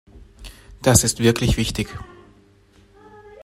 [0.81, 1.87] Das ist wirklich wichtig.